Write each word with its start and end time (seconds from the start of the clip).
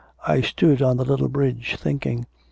I 0.25 0.41
stood 0.41 0.81
on 0.81 0.97
the 0.97 1.05
little 1.05 1.29
bridge 1.29 1.75
thinking. 1.79 2.25